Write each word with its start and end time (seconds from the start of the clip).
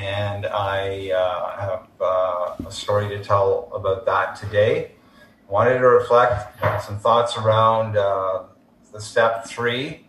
and 0.00 0.46
I 0.46 1.10
uh, 1.10 1.60
have 1.60 1.86
uh, 2.00 2.66
a 2.66 2.72
story 2.72 3.08
to 3.10 3.22
tell 3.22 3.70
about 3.74 4.06
that 4.06 4.34
today. 4.34 4.92
Wanted 5.48 5.78
to 5.78 5.88
reflect 5.88 6.58
some 6.82 6.98
thoughts 6.98 7.36
around 7.36 7.98
uh, 7.98 8.44
the 8.92 9.00
step 9.00 9.46
three. 9.46 10.06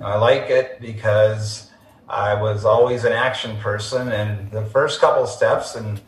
I 0.00 0.16
like 0.16 0.50
it 0.50 0.80
because 0.80 1.70
I 2.08 2.34
was 2.34 2.64
always 2.64 3.04
an 3.04 3.12
action 3.12 3.56
person, 3.58 4.10
and 4.10 4.50
the 4.50 4.64
first 4.64 5.00
couple 5.00 5.26
steps, 5.26 5.76
and 5.76 6.00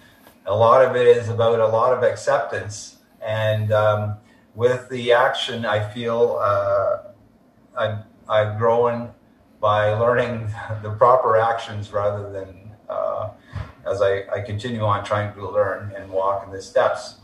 a 0.47 0.55
lot 0.55 0.85
of 0.85 0.97
it 0.97 1.07
is 1.07 1.29
about 1.29 1.61
a 1.61 1.69
lot 1.69 1.93
of 1.93 2.03
acceptance. 2.03 2.97
And 3.25 3.71
um, 3.71 4.17
with 4.57 4.89
the 4.89 5.13
action, 5.13 5.65
I 5.65 5.89
feel 5.93 6.39
uh, 6.43 6.99
I've, 7.79 7.99
I've 8.29 8.59
grown 8.59 9.11
by 9.61 9.93
learning 9.93 10.51
the 10.83 10.91
proper 10.91 11.37
actions 11.37 11.93
rather 11.93 12.33
than 12.33 12.60
uh, 12.91 13.31
as 13.87 14.03
I, 14.03 14.25
I 14.35 14.41
continue 14.41 14.83
on 14.83 15.05
trying 15.05 15.33
to 15.35 15.49
learn 15.49 15.93
and 15.97 16.11
walk 16.11 16.45
in 16.47 16.53
the 16.53 16.61
steps. 16.61 17.17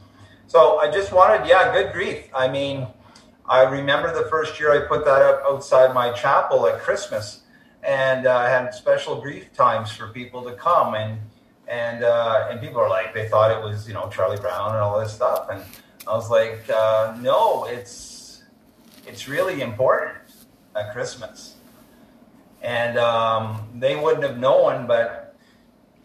So 0.46 0.78
I 0.78 0.90
just 0.90 1.12
wanted, 1.12 1.46
yeah, 1.46 1.72
good 1.72 1.92
grief. 1.92 2.28
I 2.34 2.48
mean, 2.48 2.86
I 3.48 3.62
remember 3.62 4.12
the 4.12 4.28
first 4.28 4.58
year 4.58 4.72
I 4.72 4.86
put 4.86 5.04
that 5.04 5.22
up 5.22 5.42
outside 5.44 5.94
my 5.94 6.12
chapel 6.12 6.66
at 6.66 6.80
Christmas, 6.80 7.42
and 7.82 8.26
uh, 8.26 8.36
I 8.36 8.48
had 8.48 8.74
special 8.74 9.20
grief 9.20 9.52
times 9.52 9.92
for 9.92 10.08
people 10.08 10.42
to 10.42 10.52
come, 10.52 10.94
and 10.94 11.20
and 11.68 12.04
uh, 12.04 12.48
and 12.50 12.60
people 12.60 12.80
are 12.80 12.88
like, 12.88 13.14
they 13.14 13.28
thought 13.28 13.50
it 13.50 13.62
was 13.62 13.86
you 13.86 13.94
know 13.94 14.08
Charlie 14.08 14.40
Brown 14.40 14.70
and 14.70 14.78
all 14.78 14.98
this 14.98 15.12
stuff, 15.12 15.48
and 15.50 15.62
I 16.06 16.12
was 16.12 16.28
like, 16.28 16.68
uh, 16.70 17.16
no, 17.20 17.66
it's 17.66 18.42
it's 19.06 19.28
really 19.28 19.60
important 19.60 20.16
at 20.74 20.92
Christmas, 20.92 21.54
and 22.62 22.98
um, 22.98 23.68
they 23.76 23.94
wouldn't 23.94 24.24
have 24.24 24.38
known, 24.38 24.88
but 24.88 25.25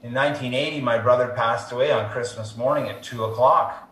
in 0.03 0.13
1980, 0.13 0.81
my 0.81 0.97
brother 0.97 1.27
passed 1.27 1.71
away 1.71 1.91
on 1.91 2.09
Christmas 2.09 2.57
morning 2.57 2.89
at 2.89 3.03
two 3.03 3.23
o'clock, 3.23 3.87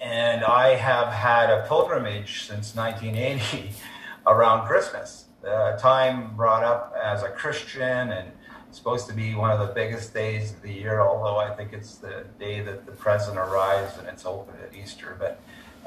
and 0.00 0.44
I 0.44 0.74
have 0.74 1.12
had 1.12 1.50
a 1.50 1.64
pilgrimage 1.68 2.46
since 2.48 2.74
1980 2.74 3.70
around 4.26 4.66
Christmas. 4.66 5.26
The 5.42 5.78
time 5.80 6.34
brought 6.34 6.64
up 6.64 6.92
as 7.00 7.22
a 7.22 7.28
Christian 7.28 8.10
and 8.10 8.32
supposed 8.72 9.06
to 9.06 9.14
be 9.14 9.36
one 9.36 9.52
of 9.52 9.60
the 9.60 9.72
biggest 9.72 10.12
days 10.12 10.50
of 10.50 10.62
the 10.62 10.72
year, 10.72 11.00
although 11.00 11.36
I 11.36 11.54
think 11.54 11.72
it's 11.72 11.94
the 11.94 12.24
day 12.40 12.60
that 12.62 12.84
the 12.84 12.92
present 12.92 13.38
arrives 13.38 13.96
and 13.98 14.08
it's 14.08 14.26
open 14.26 14.54
at 14.60 14.74
Easter. 14.74 15.16
But 15.16 15.40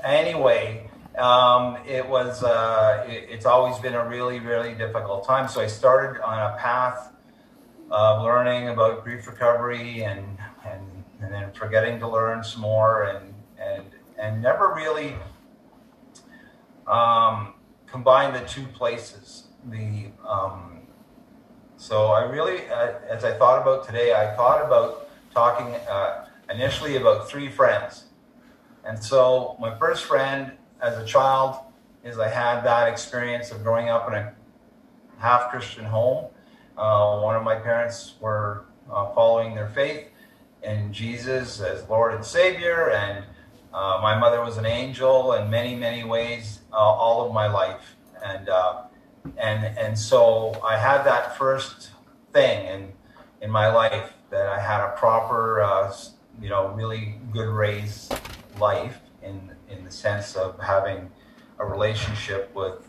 anyway, 0.05 0.89
um, 1.17 1.78
it 1.86 2.08
was 2.08 2.44
uh, 2.44 3.05
it, 3.09 3.28
it's 3.30 3.45
always 3.45 3.78
been 3.80 3.94
a 3.94 4.08
really 4.08 4.39
really 4.39 4.73
difficult 4.73 5.28
time. 5.28 5.50
So 5.50 5.59
I 5.59 5.67
started 5.67 6.22
on 6.22 6.39
a 6.39 6.55
path 6.58 7.11
of 7.92 8.23
learning 8.23 8.70
about 8.70 9.04
grief 9.04 9.28
recovery 9.28 10.04
and 10.04 10.38
and 10.66 11.04
and 11.22 11.34
then 11.34 11.52
forgetting 11.54 12.00
to 12.00 12.08
learn 12.08 12.44
some 12.44 12.62
more 12.62 13.04
and 13.04 13.34
and 13.59 13.86
and 14.18 14.42
never 14.42 14.73
really 14.76 15.16
um, 16.88 17.54
combined 17.88 18.36
the 18.36 18.48
two 18.48 18.66
places. 18.67 19.48
The 19.66 20.12
um, 20.28 20.80
so 21.78 22.08
I 22.08 22.23
really, 22.23 22.67
uh, 22.70 22.94
as 23.10 23.23
I 23.23 23.32
thought 23.38 23.62
about 23.62 23.86
today, 23.86 24.14
I 24.14 24.36
thought 24.36 24.66
about 24.66 25.10
talking 25.34 25.76
uh, 25.90 26.28
initially 26.50 26.98
about 26.98 27.30
three 27.30 27.50
friends. 27.50 28.06
And 28.84 29.02
so 29.02 29.56
my 29.62 29.78
first 29.78 30.04
friend 30.04 30.52
as 30.82 30.98
a 30.98 31.06
child 31.06 31.56
is 32.04 32.20
I 32.20 32.28
had 32.28 32.64
that 32.64 32.90
experience 32.90 33.52
of 33.52 33.64
growing 33.64 33.88
up 33.88 34.10
in 34.10 34.14
a 34.16 34.34
half 35.20 35.50
Christian 35.52 35.86
home. 35.86 36.26
Uh, 36.80 37.19
one 37.19 37.35
of 37.35 37.44
my 37.44 37.55
parents 37.55 38.16
were 38.22 38.66
uh, 38.89 39.13
following 39.13 39.53
their 39.53 39.67
faith 39.67 40.08
in 40.63 40.94
Jesus 40.94 41.59
as 41.59 41.88
Lord 41.89 42.13
and 42.13 42.23
Savior, 42.23 42.91
and 42.91 43.25
uh, 43.73 43.99
my 44.02 44.17
mother 44.17 44.41
was 44.41 44.58
an 44.58 44.66
angel 44.66 45.33
in 45.33 45.49
many, 45.49 45.75
many 45.75 46.05
ways 46.05 46.61
uh, 46.71 46.77
all 46.77 47.27
of 47.27 47.33
my 47.33 47.48
life. 47.48 47.95
And 48.23 48.49
and 49.37 49.77
and 49.77 49.98
so 49.98 50.59
I 50.65 50.77
had 50.77 51.04
that 51.04 51.37
first 51.37 51.92
thing 52.33 52.65
in 52.67 52.93
in 53.42 53.52
my 53.52 53.71
life 53.71 54.14
that 54.30 54.48
I 54.48 54.59
had 54.59 54.81
a 54.81 54.92
proper, 54.95 55.61
uh, 55.61 55.93
you 56.42 56.49
know, 56.49 56.70
really 56.70 57.15
good 57.33 57.49
raised 57.49 58.14
life 58.58 58.99
in 59.21 59.52
in 59.70 59.83
the 59.83 59.92
sense 59.92 60.36
of 60.36 60.59
having 60.59 61.11
a 61.59 61.65
relationship 61.65 62.54
with 62.55 62.87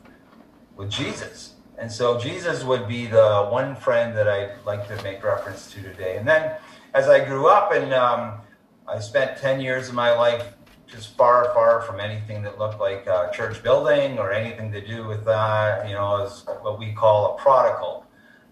with 0.76 0.90
Jesus. 0.90 1.54
And 1.80 1.90
so 1.90 2.18
Jesus 2.18 2.62
would 2.62 2.86
be 2.86 3.06
the 3.06 3.48
one 3.50 3.74
friend 3.74 4.14
that 4.16 4.28
I'd 4.28 4.52
like 4.66 4.86
to 4.88 5.02
make 5.02 5.24
reference 5.24 5.72
to 5.72 5.82
today. 5.82 6.18
And 6.18 6.28
then 6.28 6.56
as 6.92 7.08
I 7.08 7.24
grew 7.24 7.48
up 7.48 7.72
and 7.72 7.94
um, 7.94 8.38
I 8.86 9.00
spent 9.00 9.38
10 9.38 9.62
years 9.62 9.88
of 9.88 9.94
my 9.94 10.14
life 10.14 10.44
just 10.86 11.16
far, 11.16 11.44
far 11.54 11.80
from 11.82 11.98
anything 11.98 12.42
that 12.42 12.58
looked 12.58 12.80
like 12.80 13.06
a 13.06 13.30
church 13.32 13.62
building 13.62 14.18
or 14.18 14.30
anything 14.30 14.70
to 14.72 14.86
do 14.86 15.06
with 15.06 15.24
that. 15.24 15.88
You 15.88 15.94
know, 15.94 16.22
as 16.22 16.44
what 16.60 16.78
we 16.78 16.92
call 16.92 17.34
a 17.34 17.38
prodigal, 17.40 18.04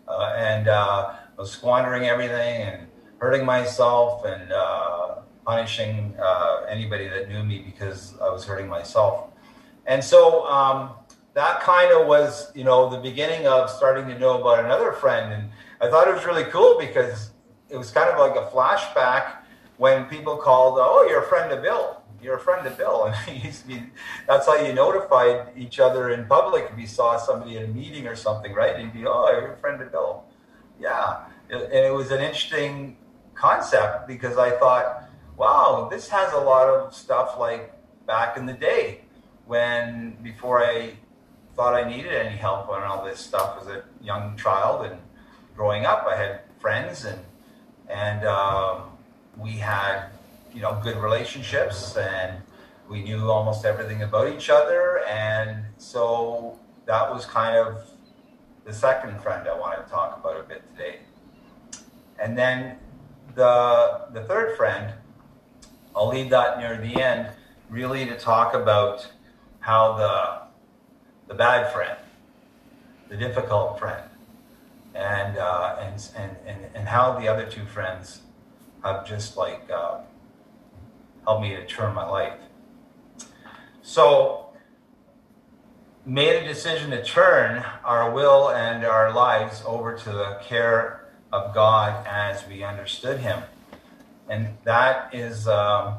uh, 0.07 0.35
and 0.37 0.69
uh, 0.69 1.15
was 1.37 1.51
squandering 1.51 2.05
everything 2.05 2.63
and 2.63 2.87
hurting 3.19 3.45
myself 3.45 4.25
and 4.25 4.53
uh, 4.53 5.17
punishing 5.45 6.15
uh, 6.19 6.63
anybody 6.69 7.09
that 7.09 7.29
knew 7.29 7.43
me 7.43 7.59
because 7.59 8.15
I 8.23 8.31
was 8.31 8.45
hurting 8.45 8.69
myself. 8.69 9.31
And 9.87 10.03
so 10.03 10.47
um, 10.47 10.91
that 11.39 11.61
kind 11.61 11.93
of 11.93 12.07
was, 12.07 12.53
you 12.55 12.65
know, 12.65 12.91
the 12.91 12.99
beginning 12.99 13.47
of 13.47 13.71
starting 13.71 14.07
to 14.09 14.19
know 14.19 14.41
about 14.41 14.65
another 14.65 14.93
friend. 14.93 15.33
And 15.33 15.51
I 15.81 15.89
thought 15.89 16.09
it 16.09 16.15
was 16.15 16.25
really 16.27 16.45
cool 16.45 16.79
because 16.79 17.31
it 17.71 17.77
was 17.77 17.91
kind 17.91 18.11
of 18.11 18.19
like 18.19 18.37
a 18.37 18.51
flashback 18.51 19.37
when 19.77 20.05
people 20.07 20.37
called, 20.37 20.79
oh, 20.81 21.07
you're 21.09 21.23
a 21.23 21.29
friend 21.29 21.53
of 21.53 21.63
Bill 21.63 21.99
you're 22.23 22.37
a 22.37 22.41
friend 22.41 22.67
of 22.67 22.77
Bill. 22.77 23.13
And 23.29 23.67
be, 23.67 23.83
that's 24.27 24.47
how 24.47 24.57
you 24.57 24.73
notified 24.73 25.49
each 25.57 25.79
other 25.79 26.11
in 26.11 26.27
public 26.27 26.69
if 26.73 26.79
you 26.79 26.87
saw 26.87 27.17
somebody 27.17 27.57
in 27.57 27.65
a 27.65 27.69
meeting 27.69 28.07
or 28.07 28.17
something, 28.17 28.53
right? 28.53 28.75
And 28.75 28.85
you'd 28.85 28.93
be, 28.93 29.07
oh, 29.07 29.31
you're 29.31 29.53
a 29.53 29.59
friend 29.59 29.81
of 29.81 29.91
Bill. 29.93 30.25
Yeah. 30.81 31.25
And 31.51 31.73
it 31.73 31.93
was 31.93 32.11
an 32.11 32.21
interesting 32.21 32.97
concept 33.35 34.07
because 34.07 34.37
I 34.37 34.51
thought, 34.59 35.09
wow, 35.37 35.89
this 35.91 36.09
has 36.09 36.33
a 36.33 36.39
lot 36.39 36.69
of 36.69 36.95
stuff 36.95 37.37
like 37.39 37.73
back 38.07 38.37
in 38.37 38.47
the 38.47 38.53
day 38.53 39.03
when 39.47 40.17
before 40.23 40.63
I 40.65 40.93
thought 41.59 41.75
I 41.75 41.91
needed 41.91 42.13
any 42.13 42.37
help 42.37 42.69
on 42.69 42.85
all 42.85 43.05
this 43.05 43.19
stuff 43.19 43.59
as 43.61 43.67
a 43.67 43.83
young 44.01 44.37
child 44.37 44.87
and 44.87 45.01
growing 45.57 45.87
up, 45.87 46.07
I 46.09 46.15
had 46.17 46.41
friends 46.61 47.05
and 47.05 47.19
and 47.89 48.25
um, 48.25 48.83
we 49.37 49.53
had 49.53 50.11
you 50.55 50.61
know, 50.61 50.79
good 50.83 50.97
relationships 50.97 51.97
and 51.97 52.43
we 52.89 53.03
knew 53.03 53.31
almost 53.31 53.65
everything 53.65 54.03
about 54.03 54.29
each 54.29 54.51
other. 54.51 55.05
And 55.09 55.65
so 55.79 56.59
that 56.87 57.13
was 57.13 57.27
kind 57.27 57.57
of 57.57 57.91
the 58.65 58.73
second 58.73 59.21
friend 59.21 59.49
I 59.49 59.59
wanted 59.59 59.85
to 59.85 59.91
talk 59.91 60.19
about 60.19 60.39
a 60.39 60.43
bit 60.45 60.63
today. 60.71 61.01
And 62.21 62.37
then 62.39 62.77
the, 63.35 64.07
the 64.13 64.23
third 64.23 64.57
friend, 64.57 64.95
I'll 65.95 66.09
leave 66.09 66.31
that 66.31 66.59
near 66.59 66.77
the 66.77 67.03
end, 67.03 67.31
really 67.69 68.07
to 68.07 68.17
talk 68.17 68.55
about 68.55 69.11
how 69.61 69.97
the, 69.97 70.48
the 71.29 71.35
bad 71.35 71.73
friend, 71.73 71.99
the 73.09 73.17
difficult 73.17 73.79
friend, 73.79 74.03
and, 74.95 75.39
uh, 75.39 75.77
and, 75.81 76.11
and, 76.17 76.37
and, 76.47 76.67
and 76.75 76.89
how 76.89 77.19
the 77.19 77.29
other 77.29 77.47
two 77.47 77.65
friends 77.67 78.23
have 78.83 79.07
just 79.07 79.37
like 79.37 79.69
uh, 79.71 80.01
helped 81.25 81.43
me 81.43 81.51
to 81.51 81.67
turn 81.67 81.95
my 81.95 82.09
life. 82.09 82.35
So, 83.83 84.47
made 86.05 86.43
a 86.43 86.47
decision 86.47 86.91
to 86.91 87.05
turn 87.05 87.65
our 87.85 88.11
will 88.11 88.51
and 88.51 88.85
our 88.85 89.13
lives 89.13 89.63
over 89.67 89.97
to 89.97 90.11
the 90.11 90.39
care 90.43 91.07
of 91.33 91.55
God 91.55 92.07
as 92.07 92.47
we 92.49 92.63
understood 92.65 93.21
Him. 93.21 93.43
And 94.29 94.57
that 94.65 95.15
is, 95.15 95.47
um, 95.47 95.99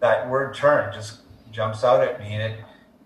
that 0.00 0.28
word 0.28 0.54
turn 0.54 0.92
just 0.92 1.20
jumps 1.52 1.84
out 1.84 2.02
at 2.02 2.18
me. 2.20 2.34
And 2.34 2.54
it, 2.54 2.60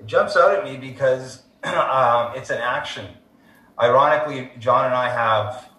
jumps 0.06 0.36
out 0.36 0.54
at 0.54 0.64
me 0.64 0.76
because 0.76 1.42
um, 1.64 2.32
it's 2.34 2.50
an 2.50 2.58
action. 2.58 3.06
Ironically, 3.80 4.50
John 4.58 4.86
and 4.86 4.94
I 4.94 5.08
have 5.08 5.70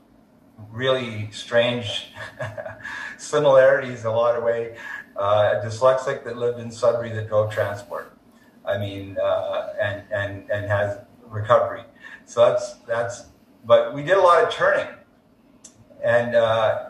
really 0.72 1.30
strange 1.32 2.12
similarities 3.18 4.02
in 4.02 4.08
a 4.08 4.16
lot 4.16 4.36
of 4.36 4.44
ways 4.44 4.78
uh, 5.16 5.62
a 5.62 5.66
dyslexic 5.66 6.24
that 6.24 6.38
lived 6.38 6.60
in 6.60 6.72
Sudbury 6.72 7.12
that 7.14 7.28
drove 7.28 7.52
transport. 7.52 8.18
I 8.66 8.78
mean, 8.78 9.18
uh, 9.22 9.74
and 9.82 10.04
and 10.12 10.50
and 10.50 10.66
has 10.66 10.98
recovery. 11.28 11.84
So 12.26 12.50
that's 12.50 12.74
that's. 12.88 13.26
But 13.64 13.94
we 13.94 14.04
did 14.04 14.18
a 14.18 14.22
lot 14.22 14.44
of 14.44 14.52
turning 14.52 14.88
and 16.04 16.36
uh, 16.36 16.90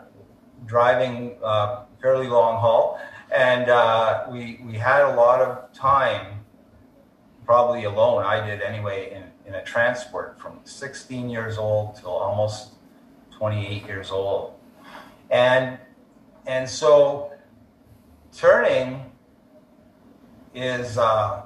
driving 0.66 1.36
uh, 1.42 1.84
fairly 2.00 2.26
long 2.26 2.60
haul, 2.60 3.00
and 3.34 3.68
uh, 3.68 4.24
we 4.30 4.60
we 4.64 4.74
had 4.74 5.02
a 5.02 5.14
lot 5.14 5.40
of 5.40 5.72
time, 5.72 6.35
probably 7.46 7.84
alone. 7.84 8.24
I 8.24 8.44
did 8.44 8.60
anyway 8.60 9.12
in 9.14 9.22
in 9.46 9.54
a 9.54 9.64
transport 9.64 10.38
from 10.40 10.58
16 10.64 11.30
years 11.30 11.56
old 11.56 11.94
till 11.96 12.10
almost 12.10 12.72
28 13.38 13.86
years 13.86 14.10
old 14.10 14.54
And 15.30 15.78
and 16.46 16.68
so 16.68 17.32
turning 18.32 19.10
is 20.54 20.98
uh, 20.98 21.42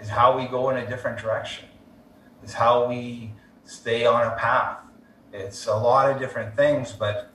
is 0.00 0.08
how 0.08 0.36
we 0.36 0.46
go 0.46 0.70
in 0.70 0.78
a 0.78 0.86
different 0.86 1.18
direction. 1.18 1.68
Is 2.44 2.54
how 2.54 2.88
we 2.88 3.32
stay 3.64 4.04
on 4.06 4.26
a 4.26 4.36
path. 4.36 4.78
It's 5.32 5.66
a 5.66 5.76
lot 5.76 6.10
of 6.10 6.18
different 6.18 6.56
things, 6.56 6.92
but 6.92 7.30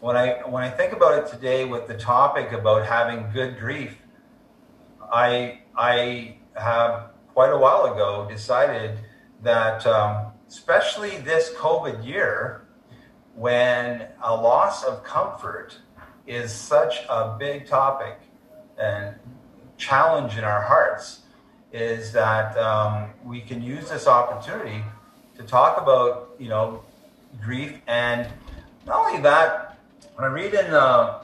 when 0.00 0.16
I 0.16 0.40
when 0.46 0.62
I 0.62 0.70
think 0.70 0.92
about 0.92 1.18
it 1.18 1.30
today 1.30 1.64
with 1.64 1.86
the 1.86 1.96
topic 1.96 2.52
about 2.52 2.86
having 2.86 3.30
good 3.32 3.58
grief, 3.58 3.96
I 5.12 5.60
I 5.76 6.38
have 6.54 7.10
quite 7.38 7.52
a 7.52 7.56
while 7.56 7.84
ago 7.94 8.26
decided 8.28 8.98
that 9.44 9.86
um, 9.86 10.32
especially 10.48 11.18
this 11.18 11.50
COVID 11.50 12.04
year, 12.04 12.66
when 13.36 14.08
a 14.24 14.34
loss 14.34 14.82
of 14.82 15.04
comfort 15.04 15.78
is 16.26 16.50
such 16.52 17.06
a 17.08 17.36
big 17.38 17.64
topic 17.64 18.18
and 18.76 19.14
challenge 19.76 20.36
in 20.36 20.42
our 20.42 20.62
hearts, 20.62 21.20
is 21.72 22.10
that 22.10 22.58
um, 22.58 23.10
we 23.24 23.40
can 23.40 23.62
use 23.62 23.88
this 23.88 24.08
opportunity 24.08 24.82
to 25.36 25.44
talk 25.44 25.80
about 25.80 26.34
you 26.40 26.48
know 26.48 26.82
grief. 27.40 27.80
And 27.86 28.26
not 28.84 29.06
only 29.06 29.22
that 29.22 29.78
when 30.16 30.28
I 30.28 30.32
read 30.34 30.54
in 30.54 30.72
the 30.72 31.20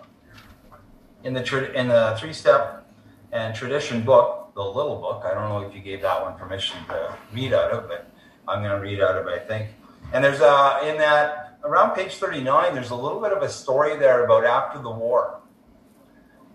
in 1.24 1.34
the 1.34 1.72
in 1.74 1.88
the 1.88 2.16
three 2.20 2.32
step 2.32 2.86
and 3.32 3.52
tradition 3.52 4.02
book 4.02 4.43
the 4.54 4.62
little 4.62 4.96
book 4.96 5.24
I 5.24 5.34
don't 5.34 5.48
know 5.48 5.60
if 5.68 5.74
you 5.74 5.80
gave 5.80 6.02
that 6.02 6.22
one 6.22 6.38
permission 6.38 6.78
to 6.88 7.16
read 7.32 7.52
out 7.52 7.70
of 7.70 7.88
but 7.88 8.10
I'm 8.48 8.62
going 8.62 8.74
to 8.74 8.80
read 8.80 9.00
out 9.00 9.16
of 9.16 9.26
it 9.26 9.42
I 9.42 9.46
think 9.46 9.70
and 10.12 10.22
there's 10.22 10.40
a 10.40 10.80
in 10.88 10.98
that 10.98 11.58
around 11.64 11.94
page 11.94 12.14
39 12.16 12.74
there's 12.74 12.90
a 12.90 12.96
little 12.96 13.20
bit 13.20 13.32
of 13.32 13.42
a 13.42 13.48
story 13.48 13.96
there 13.96 14.24
about 14.24 14.44
after 14.44 14.80
the 14.80 14.90
war 14.90 15.40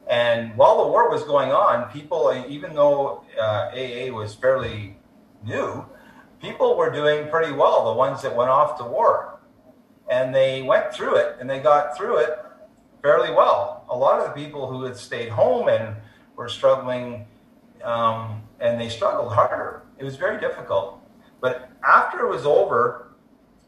and 0.09 0.55
while 0.55 0.83
the 0.83 0.87
war 0.87 1.09
was 1.09 1.23
going 1.23 1.51
on 1.51 1.91
people 1.91 2.45
even 2.47 2.73
though 2.73 3.23
uh, 3.39 3.71
AA 3.73 4.11
was 4.11 4.33
fairly 4.35 4.97
new 5.43 5.85
people 6.41 6.77
were 6.77 6.89
doing 6.89 7.29
pretty 7.29 7.51
well, 7.51 7.85
the 7.85 7.97
ones 7.97 8.21
that 8.21 8.35
went 8.35 8.49
off 8.49 8.77
to 8.77 8.83
war. 8.83 9.39
And 10.09 10.33
they 10.33 10.61
went 10.61 10.93
through 10.93 11.15
it 11.17 11.37
and 11.39 11.49
they 11.49 11.59
got 11.59 11.95
through 11.95 12.17
it 12.17 12.39
fairly 13.01 13.31
well. 13.31 13.85
A 13.89 13.95
lot 13.95 14.19
of 14.19 14.27
the 14.27 14.41
people 14.41 14.67
who 14.67 14.83
had 14.83 14.97
stayed 14.97 15.29
home 15.29 15.67
and 15.67 15.95
were 16.35 16.49
struggling, 16.49 17.27
um, 17.83 18.41
and 18.59 18.79
they 18.79 18.89
struggled 18.89 19.33
harder. 19.33 19.83
It 19.97 20.03
was 20.03 20.15
very 20.15 20.39
difficult. 20.39 21.01
But 21.41 21.69
after 21.83 22.25
it 22.25 22.29
was 22.29 22.45
over, 22.45 23.09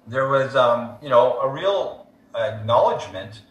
there 0.07 0.27
was, 0.27 0.55
um, 0.55 0.95
you 1.01 1.09
know, 1.09 1.39
a 1.39 1.49
real 1.49 2.07
acknowledgement 2.35 3.41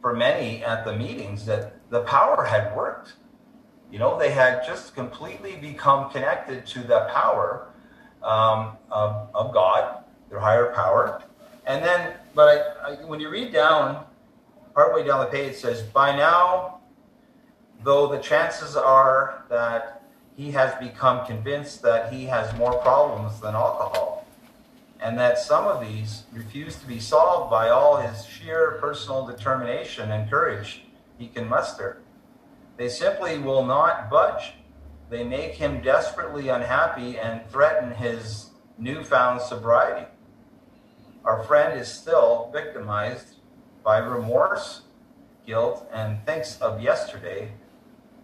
for 0.00 0.14
many 0.14 0.64
at 0.64 0.84
the 0.84 0.94
meetings 0.94 1.46
that 1.46 1.76
the 1.90 2.00
power 2.00 2.44
had 2.44 2.74
worked. 2.76 3.14
You 3.90 3.98
know, 3.98 4.18
they 4.18 4.30
had 4.30 4.64
just 4.66 4.94
completely 4.94 5.56
become 5.56 6.10
connected 6.10 6.66
to 6.68 6.80
the 6.80 7.08
power 7.12 7.68
um, 8.22 8.76
of, 8.90 9.28
of, 9.34 9.52
God, 9.52 10.04
their 10.30 10.40
higher 10.40 10.72
power. 10.72 11.22
And 11.66 11.84
then, 11.84 12.14
but 12.34 12.76
I, 12.84 12.92
I, 12.92 12.94
when 13.04 13.20
you 13.20 13.28
read 13.28 13.52
down, 13.52 14.04
partway 14.74 15.06
down 15.06 15.20
the 15.20 15.26
page, 15.26 15.52
it 15.52 15.56
says, 15.56 15.82
By 15.82 16.16
now, 16.16 16.80
though 17.82 18.06
the 18.06 18.18
chances 18.18 18.76
are 18.76 19.44
that 19.48 20.01
he 20.42 20.50
has 20.50 20.74
become 20.80 21.24
convinced 21.24 21.82
that 21.82 22.12
he 22.12 22.24
has 22.24 22.56
more 22.56 22.78
problems 22.78 23.40
than 23.40 23.54
alcohol, 23.54 24.26
and 25.00 25.18
that 25.18 25.38
some 25.38 25.66
of 25.66 25.80
these 25.80 26.24
refuse 26.32 26.76
to 26.76 26.86
be 26.86 26.98
solved 26.98 27.50
by 27.50 27.68
all 27.68 27.96
his 27.96 28.24
sheer 28.26 28.78
personal 28.80 29.26
determination 29.26 30.10
and 30.10 30.28
courage 30.28 30.82
he 31.18 31.28
can 31.28 31.48
muster. 31.48 32.02
They 32.76 32.88
simply 32.88 33.38
will 33.38 33.64
not 33.64 34.10
budge 34.10 34.54
they 35.12 35.24
make 35.24 35.52
him 35.56 35.82
desperately 35.82 36.48
unhappy 36.48 37.18
and 37.18 37.46
threaten 37.50 37.90
his 37.92 38.48
newfound 38.78 39.42
sobriety. 39.42 40.06
Our 41.22 41.44
friend 41.44 41.78
is 41.78 41.86
still 41.86 42.48
victimized 42.50 43.34
by 43.84 43.98
remorse, 43.98 44.80
guilt, 45.46 45.86
and 45.92 46.24
thinks 46.24 46.58
of 46.62 46.80
yesterday. 46.80 47.52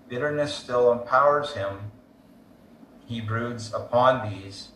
Bitterness 0.08 0.54
still 0.54 0.90
empowers 0.90 1.52
him. 1.52 1.92
He 3.08 3.22
broods 3.22 3.72
upon 3.72 4.30
these. 4.30 4.68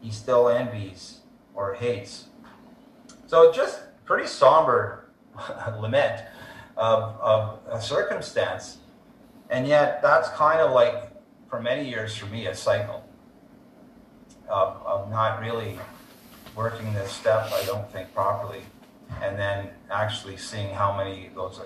He 0.00 0.12
still 0.12 0.48
envies 0.48 1.20
or 1.54 1.74
hates. 1.74 2.26
So, 3.26 3.52
just 3.52 3.82
pretty 4.04 4.28
somber 4.28 5.10
lament 5.80 6.22
of, 6.76 7.16
of 7.20 7.58
a 7.68 7.80
circumstance. 7.80 8.78
And 9.50 9.66
yet, 9.66 10.00
that's 10.02 10.28
kind 10.30 10.60
of 10.60 10.70
like 10.70 11.10
for 11.50 11.60
many 11.60 11.88
years 11.88 12.16
for 12.16 12.26
me 12.26 12.46
a 12.46 12.54
cycle 12.54 13.04
of, 14.48 14.80
of 14.86 15.10
not 15.10 15.40
really 15.40 15.78
working 16.54 16.92
this 16.94 17.10
step, 17.10 17.50
I 17.52 17.64
don't 17.66 17.90
think, 17.90 18.14
properly, 18.14 18.62
and 19.20 19.36
then 19.36 19.70
actually 19.90 20.36
seeing 20.36 20.72
how 20.72 20.96
many 20.96 21.30
those 21.34 21.60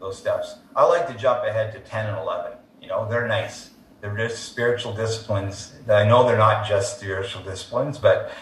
those 0.00 0.16
steps. 0.16 0.56
I 0.74 0.84
like 0.86 1.06
to 1.08 1.14
jump 1.14 1.44
ahead 1.44 1.72
to 1.74 1.80
10 1.80 2.06
and 2.06 2.16
11. 2.16 2.52
You 2.80 2.88
know, 2.88 3.06
they're 3.08 3.28
nice. 3.28 3.69
Just 4.02 4.44
spiritual 4.44 4.94
disciplines. 4.94 5.74
I 5.88 6.04
know 6.04 6.26
they're 6.26 6.38
not 6.38 6.66
just 6.66 6.98
spiritual 6.98 7.42
disciplines, 7.42 7.98
but 7.98 8.32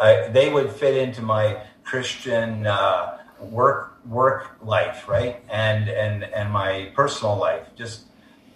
I, 0.00 0.28
they 0.28 0.52
would 0.52 0.70
fit 0.70 0.96
into 0.96 1.22
my 1.22 1.62
Christian 1.82 2.66
uh, 2.66 3.18
work 3.40 3.98
work 4.06 4.56
life, 4.62 5.08
right? 5.08 5.42
And 5.50 5.88
and 5.88 6.24
and 6.24 6.52
my 6.52 6.92
personal 6.94 7.36
life. 7.36 7.66
Just 7.76 8.04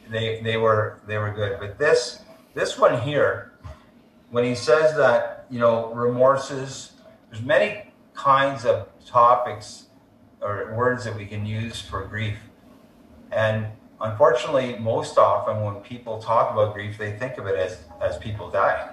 they 0.08 0.40
they 0.40 0.56
were 0.56 1.00
they 1.06 1.18
were 1.18 1.30
good. 1.30 1.58
But 1.58 1.78
this 1.78 2.20
this 2.54 2.78
one 2.78 3.00
here, 3.00 3.52
when 4.30 4.44
he 4.44 4.54
says 4.54 4.96
that 4.96 5.46
you 5.50 5.58
know 5.58 5.92
remorses, 5.92 6.92
there's 7.30 7.42
many 7.42 7.92
kinds 8.14 8.64
of 8.64 8.88
topics 9.04 9.86
or 10.40 10.74
words 10.76 11.04
that 11.04 11.16
we 11.16 11.26
can 11.26 11.46
use 11.46 11.80
for 11.80 12.04
grief, 12.04 12.38
and 13.30 13.66
unfortunately, 14.02 14.76
most 14.78 15.16
often 15.16 15.62
when 15.62 15.76
people 15.76 16.20
talk 16.20 16.52
about 16.52 16.74
grief, 16.74 16.98
they 16.98 17.12
think 17.12 17.38
of 17.38 17.46
it 17.46 17.56
as 17.56 17.78
as 18.00 18.18
people 18.18 18.50
dying. 18.50 18.90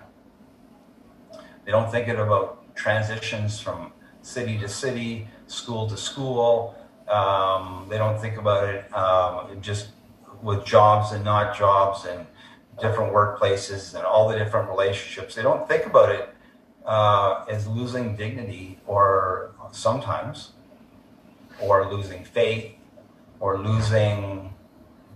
They 1.66 1.72
don't 1.72 1.92
think 1.92 2.08
it 2.08 2.18
about 2.18 2.76
transitions 2.76 3.60
from 3.60 3.92
city 4.22 4.58
to 4.60 4.68
city, 4.68 5.28
school 5.48 5.88
to 5.90 5.98
school. 5.98 6.76
Um, 7.08 7.88
they 7.90 7.98
don't 7.98 8.20
think 8.20 8.38
about 8.38 8.70
it 8.70 8.94
um, 8.96 9.62
just 9.62 9.90
with 10.42 10.64
jobs 10.66 11.12
and 11.12 11.24
not 11.26 11.58
jobs 11.58 12.06
and 12.06 12.26
different 12.80 13.14
workplaces 13.14 13.94
and 13.96 14.06
all 14.06 14.30
the 14.30 14.38
different 14.38 14.70
relationships. 14.70 15.36
They 15.36 15.42
don't 15.42 15.68
think 15.68 15.86
about 15.86 16.10
it 16.12 16.30
uh, 16.86 17.46
as 17.50 17.68
losing 17.68 18.16
dignity 18.16 18.80
or 18.88 19.52
sometimes, 19.72 20.54
or 21.62 21.92
losing 21.92 22.24
faith, 22.24 22.74
or 23.40 23.58
losing, 23.58 24.54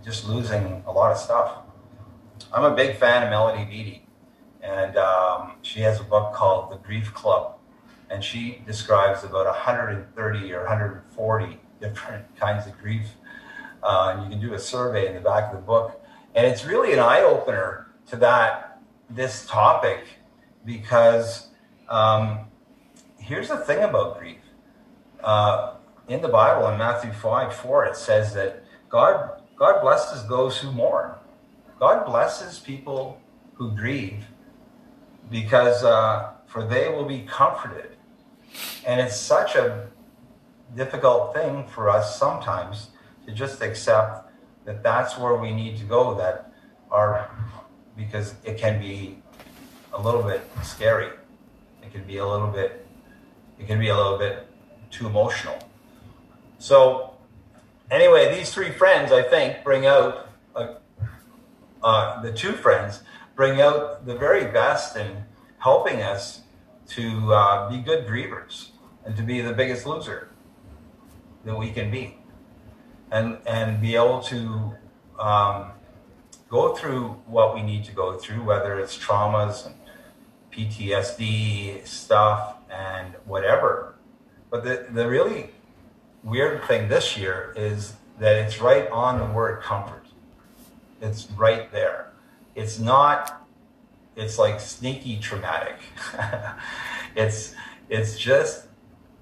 just 0.04 0.28
losing 0.28 0.82
a 0.86 0.92
lot 0.92 1.12
of 1.12 1.18
stuff. 1.18 1.58
I'm 2.52 2.64
a 2.64 2.74
big 2.74 2.96
fan 2.96 3.22
of 3.22 3.30
Melody 3.30 3.64
Beattie, 3.64 4.06
and 4.62 4.96
um, 4.96 5.52
she 5.62 5.80
has 5.80 6.00
a 6.00 6.04
book 6.04 6.34
called 6.34 6.70
The 6.70 6.76
Grief 6.76 7.12
Club, 7.14 7.56
and 8.10 8.22
she 8.22 8.62
describes 8.66 9.24
about 9.24 9.46
130 9.46 10.52
or 10.52 10.60
140 10.60 11.60
different 11.80 12.36
kinds 12.40 12.66
of 12.66 12.78
grief 12.78 13.06
uh, 13.84 14.14
and 14.14 14.24
you 14.24 14.30
can 14.30 14.40
do 14.40 14.54
a 14.54 14.58
survey 14.58 15.06
in 15.06 15.14
the 15.14 15.20
back 15.20 15.52
of 15.52 15.60
the 15.60 15.64
book. 15.64 16.00
And 16.34 16.46
it's 16.46 16.64
really 16.64 16.92
an 16.92 16.98
eye 16.98 17.20
opener 17.20 17.86
to 18.08 18.16
that, 18.16 18.80
this 19.10 19.46
topic, 19.46 20.04
because 20.64 21.48
um, 21.88 22.46
here's 23.18 23.48
the 23.48 23.58
thing 23.58 23.84
about 23.84 24.18
grief. 24.18 24.38
Uh, 25.22 25.74
in 26.08 26.22
the 26.22 26.28
Bible, 26.28 26.68
in 26.68 26.78
Matthew 26.78 27.12
5 27.12 27.54
4, 27.54 27.84
it 27.86 27.96
says 27.96 28.34
that 28.34 28.64
God, 28.88 29.42
God 29.56 29.80
blesses 29.80 30.26
those 30.28 30.58
who 30.58 30.72
mourn. 30.72 31.12
God 31.78 32.04
blesses 32.06 32.58
people 32.58 33.20
who 33.54 33.70
grieve 33.70 34.24
because 35.30 35.84
uh, 35.84 36.32
for 36.46 36.66
they 36.66 36.88
will 36.88 37.04
be 37.04 37.20
comforted. 37.20 37.96
And 38.86 39.00
it's 39.00 39.16
such 39.16 39.54
a 39.54 39.88
difficult 40.74 41.34
thing 41.34 41.66
for 41.66 41.88
us 41.88 42.18
sometimes 42.18 42.88
to 43.26 43.32
just 43.32 43.62
accept 43.62 44.30
that 44.64 44.82
that's 44.82 45.18
where 45.18 45.36
we 45.36 45.52
need 45.52 45.76
to 45.78 45.84
go 45.84 46.14
that 46.14 46.52
are 46.90 47.30
because 47.96 48.34
it 48.44 48.58
can 48.58 48.80
be 48.80 49.18
a 49.92 50.00
little 50.00 50.22
bit 50.22 50.42
scary 50.62 51.10
it 51.82 51.92
can 51.92 52.04
be 52.04 52.18
a 52.18 52.26
little 52.26 52.48
bit 52.48 52.86
it 53.58 53.66
can 53.66 53.78
be 53.78 53.88
a 53.88 53.96
little 53.96 54.18
bit 54.18 54.48
too 54.90 55.06
emotional 55.06 55.56
so 56.58 57.13
anyway 57.90 58.34
these 58.34 58.52
three 58.52 58.70
friends 58.70 59.12
i 59.12 59.22
think 59.22 59.62
bring 59.64 59.86
out 59.86 60.28
uh, 60.54 60.74
uh, 61.82 62.22
the 62.22 62.32
two 62.32 62.52
friends 62.52 63.02
bring 63.34 63.60
out 63.60 64.06
the 64.06 64.14
very 64.16 64.50
best 64.50 64.96
in 64.96 65.24
helping 65.58 66.02
us 66.02 66.42
to 66.86 67.32
uh, 67.32 67.68
be 67.68 67.78
good 67.78 68.06
grievers 68.06 68.70
and 69.04 69.16
to 69.16 69.22
be 69.22 69.40
the 69.40 69.52
biggest 69.52 69.86
loser 69.86 70.28
that 71.44 71.56
we 71.56 71.70
can 71.70 71.90
be 71.90 72.16
and 73.10 73.38
and 73.46 73.80
be 73.80 73.94
able 73.94 74.20
to 74.20 74.74
um, 75.18 75.70
go 76.48 76.74
through 76.74 77.08
what 77.26 77.54
we 77.54 77.62
need 77.62 77.84
to 77.84 77.92
go 77.92 78.16
through, 78.16 78.42
whether 78.44 78.78
it's 78.78 78.98
traumas 78.98 79.66
and 79.66 79.74
PTSD 80.52 81.86
stuff 81.86 82.56
and 82.70 83.14
whatever. 83.24 83.96
But 84.50 84.64
the, 84.64 84.86
the 84.92 85.08
really 85.08 85.50
weird 86.24 86.64
thing 86.64 86.88
this 86.88 87.16
year 87.16 87.52
is 87.56 87.94
that 88.18 88.36
it's 88.36 88.60
right 88.60 88.88
on 88.90 89.18
the 89.18 89.26
word 89.26 89.62
comfort. 89.62 90.06
It's 91.00 91.30
right 91.36 91.70
there. 91.70 92.12
It's 92.54 92.78
not, 92.78 93.46
it's 94.16 94.38
like 94.38 94.58
sneaky 94.58 95.18
traumatic. 95.18 95.76
it's, 97.16 97.54
it's 97.90 98.18
just, 98.18 98.66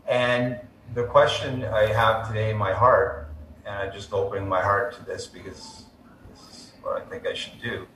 and 0.07 0.59
the 0.95 1.05
question 1.05 1.65
I 1.65 1.87
have 1.87 2.29
today 2.29 2.51
in 2.51 2.57
my 2.57 2.73
heart, 2.73 3.29
and 3.67 3.75
I'm 3.75 3.93
just 3.93 4.13
opening 4.13 4.49
my 4.49 4.63
heart 4.63 4.95
to 4.97 5.05
this 5.05 5.27
because 5.27 5.85
this 6.31 6.41
is 6.51 6.73
what 6.83 7.01
I 7.01 7.05
think 7.07 7.27
I 7.27 7.35
should 7.35 7.61
do, 7.61 7.87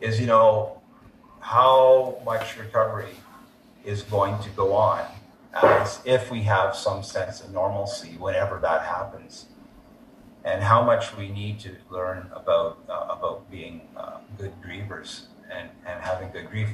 is, 0.00 0.20
you 0.20 0.26
know, 0.26 0.80
how 1.40 2.20
much 2.24 2.56
recovery 2.58 3.16
is 3.84 4.02
going 4.02 4.40
to 4.42 4.48
go 4.50 4.72
on 4.74 5.04
as 5.54 6.00
if 6.04 6.30
we 6.30 6.42
have 6.42 6.74
some 6.74 7.02
sense 7.02 7.40
of 7.40 7.52
normalcy 7.52 8.16
whenever 8.18 8.58
that 8.58 8.82
happens 8.82 9.46
and 10.44 10.62
how 10.62 10.82
much 10.82 11.16
we 11.16 11.28
need 11.28 11.60
to 11.60 11.76
learn 11.90 12.28
about 12.32 12.78
uh, 12.88 13.06
about 13.10 13.48
being 13.50 13.82
uh, 13.96 14.18
good 14.38 14.52
grievers 14.62 15.26
and, 15.50 15.68
and 15.86 16.00
having 16.02 16.30
good 16.30 16.50
grief. 16.50 16.70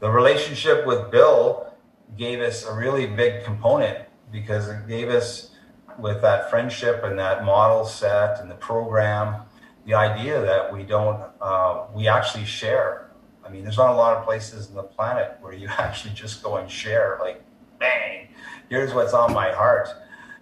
The 0.00 0.10
relationship 0.10 0.86
with 0.86 1.10
Bill 1.10 1.72
gave 2.16 2.40
us 2.40 2.66
a 2.66 2.74
really 2.74 3.06
big 3.06 3.44
component 3.44 3.98
because 4.30 4.68
it 4.68 4.86
gave 4.88 5.08
us 5.08 5.50
with 5.98 6.20
that 6.22 6.50
friendship 6.50 7.02
and 7.04 7.18
that 7.18 7.44
model 7.44 7.84
set 7.84 8.40
and 8.40 8.50
the 8.50 8.54
program 8.56 9.42
the 9.86 9.94
idea 9.94 10.40
that 10.40 10.72
we 10.72 10.82
don't 10.82 11.22
uh, 11.40 11.84
we 11.94 12.08
actually 12.08 12.44
share 12.44 13.08
I 13.48 13.50
mean, 13.50 13.62
there's 13.64 13.78
not 13.78 13.90
a 13.90 13.96
lot 13.96 14.14
of 14.16 14.24
places 14.24 14.68
in 14.68 14.74
the 14.74 14.82
planet 14.82 15.38
where 15.40 15.54
you 15.54 15.68
actually 15.78 16.14
just 16.14 16.42
go 16.42 16.56
and 16.56 16.70
share, 16.70 17.18
like, 17.20 17.42
bang, 17.78 18.28
here's 18.68 18.92
what's 18.94 19.14
on 19.14 19.32
my 19.32 19.52
heart, 19.52 19.88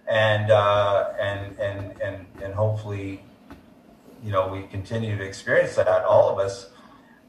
and 0.07 0.51
uh, 0.51 1.13
and 1.19 1.57
and 1.59 2.01
and 2.01 2.25
and 2.41 2.53
hopefully, 2.53 3.23
you 4.23 4.31
know, 4.31 4.47
we 4.47 4.63
continue 4.67 5.17
to 5.17 5.23
experience 5.23 5.75
that, 5.75 5.87
all 6.05 6.29
of 6.29 6.39
us, 6.39 6.69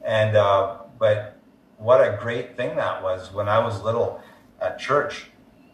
and 0.05 0.37
uh, 0.37 0.79
but 0.99 1.39
what 1.77 2.01
a 2.01 2.19
great 2.21 2.57
thing 2.57 2.77
that 2.77 3.03
was. 3.03 3.33
When 3.33 3.49
I 3.49 3.59
was 3.59 3.83
little 3.83 4.23
at 4.61 4.79
church. 4.79 5.31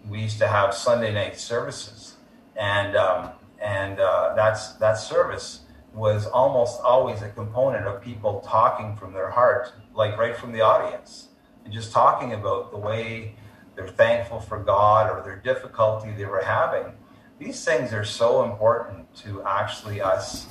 We 0.08 0.20
used 0.20 0.38
to 0.38 0.48
have 0.48 0.74
Sunday 0.74 1.12
night 1.12 1.38
services, 1.38 2.16
and 2.56 2.96
um, 2.96 3.30
and 3.60 3.98
uh, 3.98 4.34
that's 4.36 4.74
that 4.74 4.94
service 4.94 5.60
was 5.94 6.26
almost 6.26 6.80
always 6.82 7.22
a 7.22 7.28
component 7.30 7.86
of 7.86 8.02
people 8.02 8.40
talking 8.40 8.96
from 8.96 9.12
their 9.12 9.30
heart 9.30 9.72
like 9.94 10.18
right 10.18 10.36
from 10.36 10.52
the 10.52 10.60
audience. 10.60 11.28
And 11.64 11.72
just 11.72 11.92
talking 11.92 12.34
about 12.34 12.72
the 12.72 12.76
way 12.76 13.36
they're 13.74 13.88
thankful 13.88 14.40
for 14.40 14.58
God 14.58 15.10
or 15.10 15.22
their 15.22 15.36
difficulty 15.36 16.12
they 16.12 16.26
were 16.26 16.42
having. 16.42 16.92
These 17.38 17.64
things 17.64 17.92
are 17.92 18.04
so 18.04 18.44
important 18.44 19.12
to 19.16 19.42
actually 19.42 20.00
us 20.00 20.46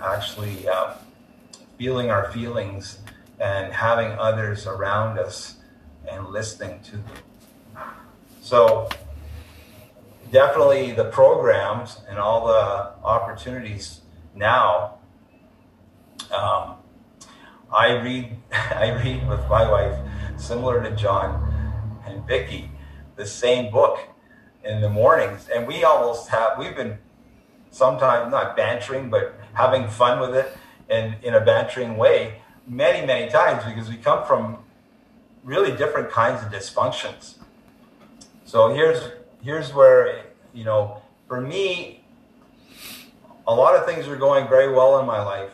actually 0.00 0.68
uh, 0.68 0.94
feeling 1.78 2.10
our 2.10 2.30
feelings 2.30 2.98
and 3.40 3.72
having 3.72 4.12
others 4.18 4.66
around 4.66 5.18
us 5.18 5.56
and 6.10 6.26
listening 6.28 6.80
to 6.82 6.92
them. 6.92 7.84
So 8.42 8.88
definitely 10.30 10.92
the 10.92 11.06
programs 11.06 12.00
and 12.08 12.18
all 12.18 12.46
the 12.46 12.92
opportunities 13.02 14.02
now 14.34 14.98
um, 16.32 16.76
I 17.72 17.92
read 18.02 18.36
I 18.52 18.90
read 18.90 19.28
with 19.28 19.40
my 19.48 19.68
wife, 19.70 19.98
similar 20.36 20.82
to 20.82 20.94
John 20.94 21.45
and 22.06 22.26
Vicky, 22.26 22.70
the 23.16 23.26
same 23.26 23.70
book 23.70 23.98
in 24.64 24.80
the 24.80 24.88
mornings, 24.88 25.48
and 25.54 25.66
we 25.66 25.84
almost 25.84 26.28
have 26.28 26.58
we've 26.58 26.76
been 26.76 26.98
sometimes 27.70 28.30
not 28.30 28.56
bantering, 28.56 29.10
but 29.10 29.38
having 29.52 29.88
fun 29.88 30.20
with 30.20 30.34
it 30.34 30.56
and 30.88 31.16
in 31.22 31.34
a 31.34 31.40
bantering 31.40 31.96
way 31.96 32.40
many 32.66 33.06
many 33.06 33.30
times 33.30 33.64
because 33.64 33.88
we 33.88 33.96
come 33.96 34.26
from 34.26 34.58
really 35.44 35.76
different 35.76 36.10
kinds 36.10 36.42
of 36.44 36.50
dysfunctions. 36.50 37.36
So 38.44 38.74
here's 38.74 39.10
here's 39.42 39.72
where 39.72 40.24
you 40.52 40.64
know 40.64 41.02
for 41.28 41.40
me 41.40 42.04
a 43.46 43.54
lot 43.54 43.76
of 43.76 43.86
things 43.86 44.08
are 44.08 44.16
going 44.16 44.48
very 44.48 44.72
well 44.72 44.98
in 44.98 45.06
my 45.06 45.22
life. 45.22 45.50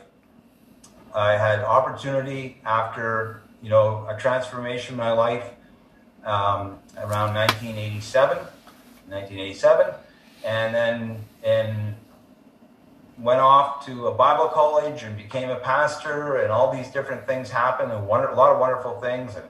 I 1.15 1.33
had 1.33 1.61
opportunity 1.61 2.61
after 2.65 3.43
you 3.63 3.69
know 3.69 4.07
a 4.09 4.17
transformation 4.17 4.95
in 4.95 4.99
my 4.99 5.13
life 5.13 5.51
um, 6.25 6.79
around 6.99 7.35
1987, 7.35 8.39
1987, 9.09 9.95
and 10.45 10.75
then 10.75 11.25
and 11.45 11.95
went 13.19 13.41
off 13.41 13.85
to 13.87 14.07
a 14.07 14.15
Bible 14.15 14.49
college 14.49 15.03
and 15.03 15.17
became 15.17 15.51
a 15.51 15.57
pastor, 15.57 16.37
and 16.37 16.51
all 16.51 16.73
these 16.73 16.89
different 16.89 17.27
things 17.27 17.51
happened, 17.51 17.93
and 17.93 18.07
wonder, 18.07 18.29
a 18.29 18.35
lot 18.35 18.53
of 18.53 18.59
wonderful 18.59 19.01
things, 19.01 19.37
and 19.37 19.45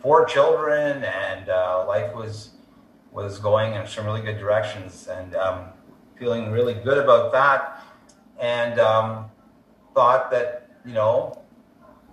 four 0.00 0.24
children, 0.24 1.04
and 1.04 1.48
uh, 1.48 1.84
life 1.86 2.14
was 2.14 2.50
was 3.10 3.38
going 3.38 3.74
in 3.74 3.86
some 3.86 4.04
really 4.04 4.20
good 4.20 4.38
directions, 4.38 5.08
and 5.08 5.34
um, 5.34 5.64
feeling 6.18 6.50
really 6.50 6.74
good 6.74 6.98
about 6.98 7.32
that, 7.32 7.82
and 8.38 8.78
um, 8.78 9.30
thought 9.94 10.30
that, 10.30 10.70
you 10.84 10.92
know, 10.92 11.38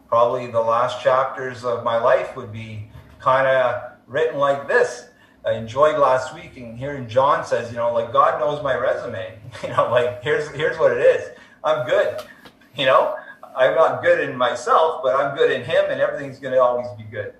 probably 0.07 0.47
the 0.47 0.61
last 0.61 1.03
chapters 1.03 1.63
of 1.63 1.83
my 1.83 1.97
life 1.97 2.35
would 2.35 2.51
be 2.51 2.87
kind 3.25 3.47
of 3.47 3.91
written 4.05 4.37
like 4.37 4.67
this. 4.67 5.07
I 5.43 5.53
enjoyed 5.53 5.97
last 5.97 6.35
week 6.35 6.57
and 6.57 6.77
hearing 6.77 7.07
John 7.07 7.43
says, 7.43 7.71
you 7.71 7.77
know, 7.77 7.91
like 7.91 8.13
God 8.13 8.39
knows 8.39 8.63
my 8.63 8.75
resume. 8.75 9.39
You 9.63 9.69
know, 9.69 9.89
like 9.89 10.21
here's 10.21 10.49
here's 10.49 10.77
what 10.77 10.91
it 10.91 10.99
is. 10.99 11.31
I'm 11.63 11.87
good. 11.87 12.21
You 12.75 12.85
know, 12.85 13.15
I'm 13.55 13.73
not 13.73 14.03
good 14.03 14.19
in 14.29 14.37
myself, 14.37 14.99
but 15.01 15.15
I'm 15.15 15.35
good 15.35 15.49
in 15.49 15.63
Him, 15.63 15.85
and 15.87 16.01
everything's 16.01 16.39
going 16.39 16.53
to 16.53 16.61
always 16.61 16.87
be 16.97 17.03
good. 17.03 17.33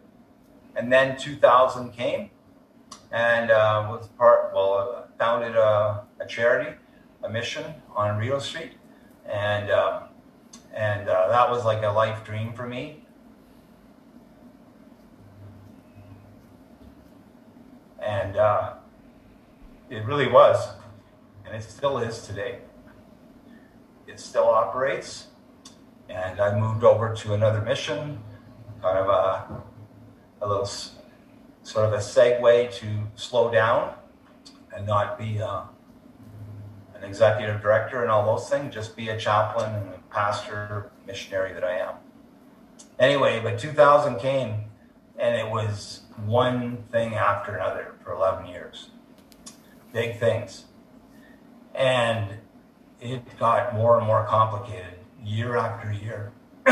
And 0.78 0.92
then 0.92 1.18
2000 1.18 1.92
came, 1.92 2.30
and 3.12 3.52
uh, 3.52 3.88
was 3.90 4.08
part. 4.18 4.54
Well, 4.56 5.10
founded 5.20 5.58
a, 5.58 6.06
a, 6.22 6.26
charity, 6.26 6.72
a 7.22 7.30
mission 7.30 7.66
on 7.94 8.18
Rideau 8.18 8.40
Street, 8.40 8.72
and 9.26 9.70
um, 9.70 10.04
and 10.74 11.10
uh, 11.10 11.28
that 11.28 11.52
was 11.52 11.66
like 11.66 11.84
a 11.84 11.92
life 11.92 12.24
dream 12.24 12.54
for 12.54 12.66
me. 12.66 13.05
And 18.06 18.38
uh, 18.38 18.74
it 19.90 20.06
really 20.06 20.28
was, 20.28 20.70
and 21.46 21.56
it 21.56 21.64
still 21.64 21.98
is 21.98 22.26
today. 22.26 22.60
It 24.08 24.20
still 24.20 24.48
operates, 24.48 25.28
and 26.08 26.40
I 26.40 26.58
moved 26.60 26.84
over 26.84 27.16
to 27.16 27.34
another 27.34 27.62
mission, 27.62 28.20
kind 28.82 29.00
of 29.00 29.08
a, 29.10 29.64
a 30.42 30.48
little 30.48 30.66
sort 30.66 31.88
of 31.88 31.94
a 31.94 31.98
segue 31.98 32.74
to 32.76 32.88
slow 33.16 33.52
down 33.52 33.96
and 34.76 34.86
not 34.86 35.18
be 35.18 35.42
uh, 35.42 35.62
an 36.96 37.04
executive 37.04 37.62
director 37.62 38.04
and 38.04 38.12
all 38.12 38.36
those 38.36 38.50
things, 38.50 38.74
just 38.74 38.96
be 38.96 39.10
a 39.10 39.18
chaplain 39.18 39.74
and 39.74 39.90
a 39.90 39.98
pastor, 40.12 40.92
missionary 41.08 41.54
that 41.54 41.64
I 41.64 41.80
am. 41.80 41.96
Anyway, 43.00 43.40
but 43.42 43.58
2000 43.58 44.20
came 44.20 44.65
and 45.18 45.36
it 45.36 45.50
was 45.50 46.02
one 46.26 46.84
thing 46.92 47.16
after 47.16 47.56
another 47.56 47.96
for 48.04 48.14
11 48.14 48.48
years. 48.48 48.92
Big 49.94 50.20
things. 50.20 50.66
And 51.74 52.36
it 53.00 53.24
got 53.40 53.74
more 53.74 53.98
and 53.98 54.06
more 54.08 54.26
complicated 54.26 55.00
year 55.24 55.58
after 55.58 55.92
year. 55.92 56.32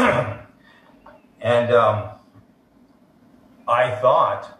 and 1.42 1.72
um, 1.72 2.10
I 3.68 3.92
thought 4.02 4.60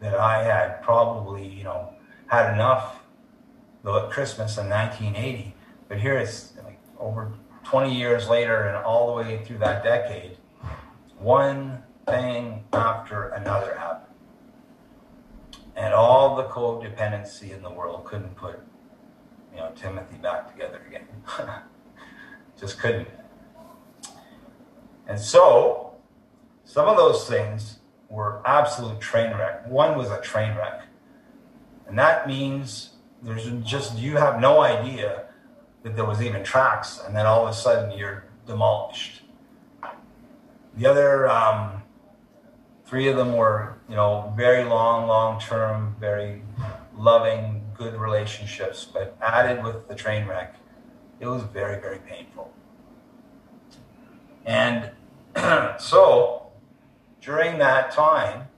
that 0.00 0.14
I 0.14 0.42
had 0.42 0.82
probably, 0.82 1.46
you 1.46 1.64
know, 1.64 1.92
had 2.26 2.52
enough 2.54 3.00
the 3.82 4.08
Christmas 4.08 4.56
in 4.56 4.68
1980. 4.68 5.54
But 5.88 6.00
here 6.00 6.16
it's 6.16 6.54
like 6.64 6.80
over 6.98 7.32
20 7.64 7.94
years 7.94 8.28
later 8.28 8.62
and 8.62 8.76
all 8.78 9.06
the 9.08 9.22
way 9.22 9.44
through 9.44 9.58
that 9.58 9.84
decade, 9.84 10.38
one 11.18 11.82
thing 12.06 12.64
after 12.72 13.28
another 13.28 13.74
happened. 13.74 14.14
And 15.76 15.92
all 15.92 16.36
the 16.36 16.44
codependency 16.44 17.52
in 17.52 17.62
the 17.62 17.70
world 17.70 18.04
couldn't 18.04 18.36
put, 18.36 18.60
you 19.52 19.58
know, 19.58 19.72
Timothy 19.74 20.16
back 20.16 20.52
together 20.52 20.80
again. 20.86 21.06
Just 22.60 22.78
couldn't. 22.78 23.08
And 25.06 25.18
so, 25.18 25.94
some 26.64 26.88
of 26.88 26.96
those 26.96 27.28
things 27.28 27.78
were 28.08 28.40
absolute 28.46 29.00
train 29.00 29.36
wreck. 29.36 29.66
One 29.66 29.98
was 29.98 30.10
a 30.10 30.20
train 30.20 30.56
wreck. 30.56 30.82
And 31.86 31.98
that 31.98 32.26
means 32.26 32.90
there's 33.22 33.46
just, 33.62 33.98
you 33.98 34.16
have 34.16 34.40
no 34.40 34.62
idea 34.62 35.24
that 35.82 35.96
there 35.96 36.04
was 36.04 36.22
even 36.22 36.42
tracks, 36.42 37.00
and 37.04 37.14
then 37.14 37.26
all 37.26 37.46
of 37.46 37.50
a 37.50 37.54
sudden 37.54 37.96
you're 37.96 38.24
demolished. 38.46 39.22
The 40.76 40.86
other 40.86 41.28
um, 41.28 41.83
three 42.84 43.08
of 43.08 43.16
them 43.16 43.36
were, 43.36 43.78
you 43.88 43.96
know, 43.96 44.32
very 44.36 44.64
long, 44.64 45.06
long 45.06 45.40
term, 45.40 45.96
very 45.98 46.42
loving, 46.96 47.62
good 47.74 47.94
relationships, 47.94 48.84
but 48.84 49.16
added 49.20 49.62
with 49.64 49.88
the 49.88 49.94
train 49.94 50.26
wreck, 50.26 50.56
it 51.20 51.26
was 51.26 51.42
very, 51.42 51.80
very 51.80 51.98
painful. 51.98 52.52
And 54.44 54.90
so 55.78 56.48
during 57.20 57.58
that 57.58 57.90
time, 57.90 58.48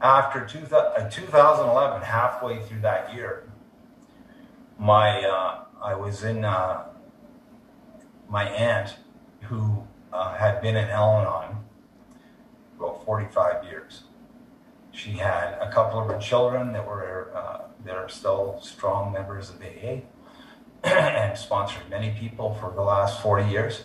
after 0.00 0.44
2011, 0.44 1.64
uh, 1.64 2.04
halfway 2.04 2.62
through 2.62 2.80
that 2.82 3.14
year, 3.14 3.48
my 4.78 5.22
uh, 5.22 5.64
I 5.82 5.94
was 5.94 6.22
in 6.24 6.44
uh, 6.44 6.84
my 8.28 8.44
aunt 8.44 8.96
who 9.42 9.84
uh, 10.12 10.34
had 10.34 10.60
been 10.60 10.76
in 10.76 10.90
Al-Anon 10.90 11.63
about 12.78 13.04
45 13.04 13.64
years. 13.64 14.04
She 14.92 15.12
had 15.12 15.58
a 15.60 15.70
couple 15.72 16.00
of 16.00 16.08
her 16.08 16.18
children 16.18 16.72
that 16.72 16.86
were 16.86 17.30
uh, 17.34 17.62
that 17.84 17.96
are 17.96 18.08
still 18.08 18.60
strong 18.62 19.12
members 19.12 19.50
of 19.50 19.60
AA 19.60 20.02
and 20.84 21.36
sponsored 21.36 21.88
many 21.90 22.10
people 22.10 22.54
for 22.54 22.72
the 22.74 22.80
last 22.80 23.20
40 23.20 23.50
years. 23.50 23.84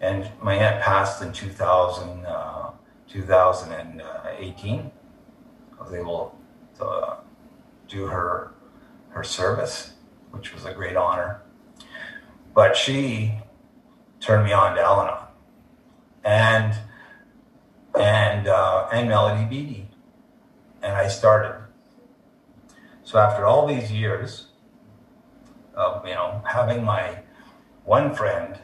And 0.00 0.30
my 0.40 0.54
aunt 0.54 0.82
passed 0.82 1.20
in 1.22 1.32
2000, 1.32 2.26
uh, 2.26 2.70
2018. 3.08 4.90
I 5.78 5.82
was 5.82 5.92
able 5.92 6.38
to 6.78 7.16
do 7.88 8.06
her 8.06 8.52
her 9.08 9.24
service, 9.24 9.92
which 10.30 10.52
was 10.52 10.64
a 10.64 10.72
great 10.72 10.96
honor. 10.96 11.40
But 12.54 12.76
she 12.76 13.40
turned 14.20 14.44
me 14.44 14.52
on 14.52 14.76
to 14.76 14.82
Al-Anon 14.82 15.26
and 16.26 16.74
and 17.98 18.48
uh, 18.48 18.88
and 18.92 19.08
Melody 19.08 19.44
Beattie, 19.44 19.88
and 20.82 20.92
I 20.92 21.08
started. 21.08 21.62
So 23.04 23.18
after 23.18 23.44
all 23.44 23.66
these 23.66 23.92
years 23.92 24.46
of 25.74 26.06
you 26.06 26.14
know 26.14 26.42
having 26.46 26.84
my 26.84 27.20
one 27.84 28.14
friend 28.14 28.58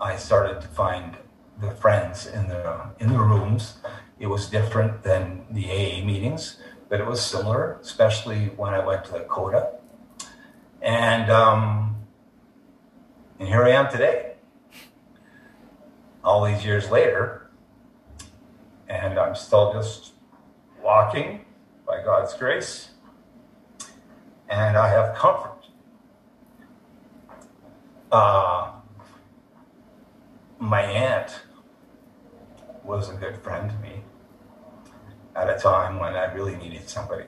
I 0.00 0.16
started 0.16 0.60
to 0.60 0.68
find 0.68 1.16
the 1.58 1.70
friends 1.70 2.26
in 2.26 2.48
the 2.48 2.90
in 2.98 3.12
the 3.12 3.18
rooms. 3.18 3.78
It 4.18 4.26
was 4.26 4.48
different 4.48 5.02
than 5.02 5.46
the 5.50 5.66
AA 5.66 6.04
meetings, 6.04 6.58
but 6.88 7.00
it 7.00 7.06
was 7.06 7.24
similar, 7.24 7.78
especially 7.80 8.46
when 8.56 8.74
I 8.74 8.84
went 8.84 9.04
to 9.06 9.12
the 9.12 9.20
Coda. 9.20 9.78
And 10.82 11.30
um, 11.30 11.96
and 13.38 13.48
here 13.48 13.64
I 13.64 13.70
am 13.70 13.90
today, 13.90 14.34
all 16.22 16.44
these 16.44 16.64
years 16.64 16.90
later, 16.90 17.45
and 18.88 19.18
I'm 19.18 19.34
still 19.34 19.72
just 19.72 20.12
walking 20.82 21.44
by 21.86 22.02
God's 22.02 22.34
grace, 22.34 22.90
and 24.48 24.76
I 24.76 24.88
have 24.88 25.14
comfort. 25.14 25.52
Uh, 28.10 28.72
my 30.58 30.82
aunt 30.82 31.40
was 32.84 33.10
a 33.10 33.14
good 33.14 33.36
friend 33.38 33.70
to 33.70 33.76
me 33.78 34.02
at 35.34 35.50
a 35.50 35.58
time 35.58 35.98
when 35.98 36.14
I 36.14 36.32
really 36.32 36.56
needed 36.56 36.88
somebody. 36.88 37.24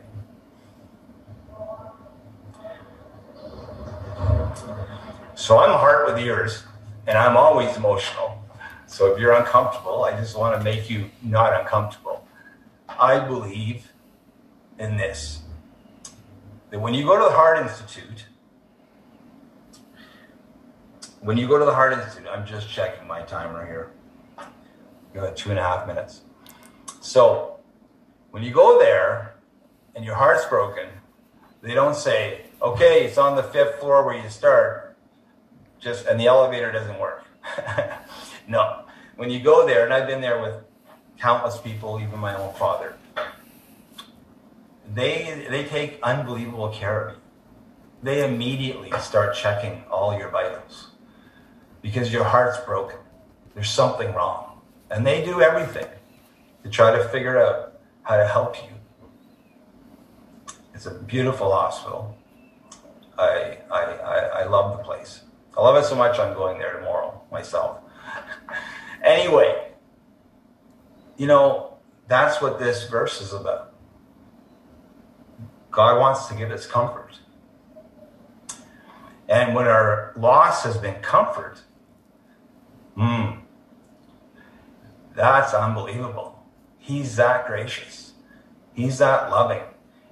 So 5.35 5.59
I'm 5.59 5.71
heart 5.71 6.07
with 6.07 6.19
ears, 6.19 6.65
and 7.07 7.17
I'm 7.17 7.37
always 7.37 7.77
emotional. 7.77 8.28
So 8.89 9.13
if 9.13 9.21
you're 9.21 9.35
uncomfortable, 9.35 10.05
I 10.05 10.19
just 10.19 10.37
want 10.37 10.59
to 10.59 10.65
make 10.65 10.89
you 10.89 11.11
not 11.23 11.59
uncomfortable. 11.61 12.27
I 12.89 13.21
believe 13.21 13.93
in 14.79 14.97
this 14.97 15.43
that 16.71 16.81
when 16.81 16.95
you 16.95 17.05
go 17.05 17.19
to 17.19 17.25
the 17.25 17.37
Heart 17.37 17.59
Institute, 17.59 18.27
when 21.21 21.37
you 21.37 21.47
go 21.47 21.59
to 21.59 21.67
the 21.67 21.75
Heart 21.75 21.93
Institute, 21.93 22.29
I'm 22.31 22.47
just 22.47 22.69
checking 22.71 23.07
my 23.07 23.23
timer 23.23 23.67
here. 23.67 23.91
You 25.15 25.21
got 25.21 25.37
two 25.37 25.51
and 25.51 25.59
a 25.59 25.63
half 25.63 25.87
minutes. 25.87 26.23
So 27.01 27.59
when 28.31 28.43
you 28.43 28.53
go 28.53 28.79
there 28.79 29.35
and 29.95 30.05
your 30.05 30.15
heart's 30.15 30.47
broken, 30.47 30.89
they 31.61 31.75
don't 31.75 31.97
say, 31.97 32.47
okay, 32.63 33.05
it's 33.05 33.19
on 33.19 33.37
the 33.37 33.43
fifth 33.43 33.81
floor 33.81 34.05
where 34.05 34.17
you 34.17 34.31
start, 34.31 34.97
just 35.79 36.07
and 36.07 36.19
the 36.19 36.27
elevator 36.27 36.73
doesn't 36.73 36.99
work. 36.99 37.25
no. 38.49 38.83
When 39.17 39.31
you 39.31 39.41
go 39.41 39.67
there, 39.67 39.85
and 39.85 39.93
I've 39.93 40.07
been 40.07 40.21
there 40.21 40.41
with 40.41 40.55
countless 41.19 41.59
people, 41.59 42.01
even 42.01 42.19
my 42.19 42.35
own 42.35 42.55
father, 42.55 42.95
they 44.95 45.47
they 45.51 45.65
take 45.65 46.01
unbelievable 46.03 46.71
care 46.71 47.09
of 47.09 47.15
you. 47.15 47.21
They 48.03 48.25
immediately 48.25 48.91
start 49.01 49.35
checking 49.35 49.85
all 49.91 50.17
your 50.19 50.31
vitals 50.31 50.89
because 51.83 52.13
your 52.13 52.25
heart's 52.25 52.59
broken. 52.61 52.99
There's 53.55 53.71
something 53.71 54.15
wrong. 54.15 54.61
And 54.91 55.07
they 55.07 55.25
do 55.25 55.43
everything 55.43 55.89
to 56.63 56.71
try 56.71 56.97
to 56.97 57.09
figure 57.09 57.41
out 57.43 57.75
how 58.03 58.17
to 58.17 58.27
help 58.27 58.57
you. 58.63 58.71
It's 60.75 60.87
a 60.87 60.95
beautiful 60.95 61.51
hospital. 61.53 62.17
I, 63.19 63.59
I, 63.71 63.83
I, 63.83 64.19
I 64.43 64.45
love 64.45 64.79
the 64.79 64.85
place. 64.85 65.23
I 65.57 65.61
love 65.61 65.77
it 65.77 65.87
so 65.87 65.97
much 65.97 66.21
I'm 66.21 66.35
going 66.35 66.59
there 66.59 66.79
tomorrow 66.79 67.21
myself. 67.33 67.79
Anyway, 69.03 69.73
you 71.17 71.27
know, 71.27 71.79
that's 72.07 72.41
what 72.41 72.59
this 72.59 72.89
verse 72.89 73.21
is 73.21 73.33
about. 73.33 73.75
God 75.71 75.99
wants 76.01 76.27
to 76.29 76.35
give 76.35 76.51
us 76.51 76.67
comfort. 76.67 77.19
And 79.29 79.55
when 79.55 79.67
our 79.67 80.15
loss 80.17 80.65
has 80.65 80.79
been 80.79 80.97
comfort, 81.03 81.63
Mm. 82.99 83.39
That's 85.15 85.55
unbelievable. 85.55 86.43
He's 86.79 87.17
that 87.17 87.47
gracious. 87.47 88.13
He's 88.75 88.99
that 88.99 89.31
loving. 89.31 89.63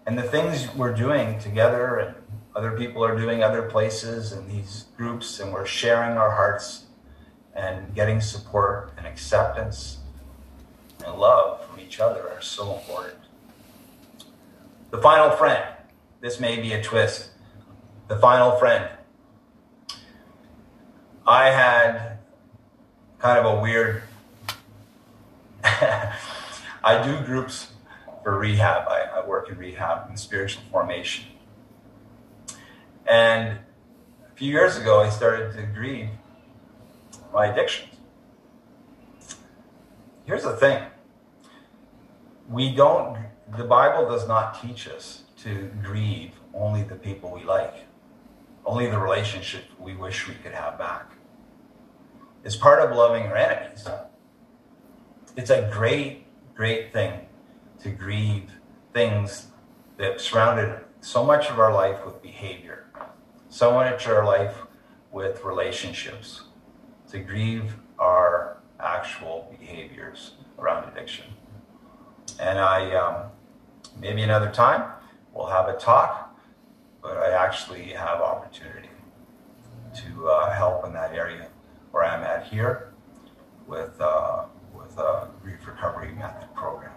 And 0.06 0.16
the 0.16 0.22
things 0.22 0.72
we're 0.74 0.94
doing 0.94 1.40
together 1.40 1.96
and 1.96 2.14
other 2.54 2.72
people 2.78 3.04
are 3.04 3.16
doing 3.16 3.42
other 3.42 3.62
places 3.62 4.32
and 4.32 4.48
these 4.48 4.86
groups 4.96 5.40
and 5.40 5.52
we're 5.52 5.66
sharing 5.66 6.16
our 6.16 6.30
hearts 6.30 6.85
and 7.56 7.94
getting 7.94 8.20
support 8.20 8.92
and 8.98 9.06
acceptance 9.06 9.98
and 11.04 11.16
love 11.16 11.64
from 11.66 11.80
each 11.80 11.98
other 11.98 12.28
are 12.28 12.42
so 12.42 12.76
important. 12.76 13.16
The 14.90 14.98
final 14.98 15.30
friend. 15.30 15.64
This 16.20 16.38
may 16.38 16.60
be 16.60 16.72
a 16.72 16.82
twist. 16.82 17.30
The 18.08 18.18
final 18.18 18.56
friend. 18.56 18.88
I 21.26 21.50
had 21.50 22.18
kind 23.18 23.38
of 23.38 23.58
a 23.58 23.60
weird. 23.60 24.02
I 25.64 27.02
do 27.02 27.24
groups 27.24 27.72
for 28.22 28.38
rehab. 28.38 28.86
I, 28.88 29.20
I 29.20 29.26
work 29.26 29.50
in 29.50 29.58
rehab 29.58 30.08
and 30.08 30.18
spiritual 30.18 30.62
formation. 30.70 31.24
And 33.06 33.58
a 34.30 34.34
few 34.34 34.52
years 34.52 34.76
ago, 34.76 35.00
I 35.00 35.10
started 35.10 35.54
to 35.54 35.62
grieve 35.62 36.10
my 37.36 37.48
addictions. 37.48 37.92
Here's 40.24 40.44
the 40.44 40.56
thing 40.56 40.82
we 42.48 42.74
don't, 42.74 43.18
the 43.58 43.64
Bible 43.64 44.08
does 44.08 44.26
not 44.26 44.62
teach 44.62 44.88
us 44.88 45.24
to 45.42 45.70
grieve 45.82 46.32
only 46.54 46.82
the 46.82 46.94
people 46.94 47.30
we 47.30 47.44
like, 47.44 47.84
only 48.64 48.86
the 48.86 48.98
relationship 48.98 49.64
we 49.78 49.94
wish 49.94 50.26
we 50.26 50.34
could 50.36 50.52
have 50.52 50.78
back 50.78 51.12
It's 52.42 52.56
part 52.56 52.80
of 52.80 52.96
loving 52.96 53.24
our 53.24 53.36
enemies. 53.36 53.86
It's 55.36 55.50
a 55.50 55.68
great, 55.70 56.24
great 56.54 56.90
thing 56.90 57.26
to 57.80 57.90
grieve 57.90 58.50
things 58.94 59.48
that 59.98 60.22
surrounded 60.22 60.80
so 61.02 61.22
much 61.22 61.50
of 61.50 61.60
our 61.60 61.74
life 61.74 62.02
with 62.06 62.22
behavior, 62.22 62.86
so 63.50 63.74
much 63.74 64.06
of 64.06 64.12
our 64.12 64.24
life 64.24 64.56
with 65.12 65.44
relationships, 65.44 66.45
to 67.10 67.18
grieve 67.20 67.76
our 67.98 68.58
actual 68.80 69.54
behaviors 69.58 70.32
around 70.58 70.90
addiction. 70.90 71.24
And 72.38 72.58
I, 72.58 72.94
um, 72.94 73.30
maybe 73.98 74.22
another 74.22 74.50
time, 74.50 74.90
we'll 75.32 75.46
have 75.46 75.68
a 75.68 75.76
talk, 75.76 76.36
but 77.02 77.16
I 77.16 77.30
actually 77.30 77.84
have 77.90 78.20
opportunity 78.20 78.88
to 79.96 80.28
uh, 80.28 80.52
help 80.52 80.84
in 80.84 80.92
that 80.92 81.14
area 81.14 81.48
where 81.90 82.04
I'm 82.04 82.22
at 82.22 82.46
here 82.46 82.92
with 83.66 84.00
uh, 84.00 84.44
with 84.74 84.98
a 84.98 85.28
grief 85.42 85.66
recovery 85.66 86.12
method 86.12 86.54
program. 86.54 86.92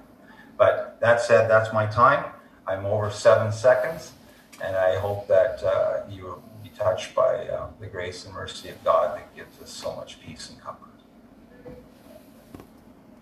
But 0.58 1.00
that 1.00 1.22
said, 1.22 1.50
that's 1.50 1.74
my 1.74 1.86
time. 1.86 2.26
I'm 2.68 2.86
over 2.86 3.10
seven 3.10 3.52
seconds, 3.52 4.12
and 4.62 4.76
I 4.76 5.00
hope 5.00 5.28
that 5.28 5.64
uh, 5.64 6.02
you 6.10 6.42
touched 6.80 7.14
by 7.14 7.46
uh, 7.48 7.68
the 7.80 7.88
grace 7.88 8.26
and 8.26 8.34
mercy 8.34 8.70
of 8.70 8.84
God 8.84 9.18
that 9.18 9.36
gives 9.36 9.62
us 9.62 9.70
so 9.70 9.96
much 9.96 10.22
peace 10.22 10.50
and 10.50 10.60
comfort. 10.62 10.89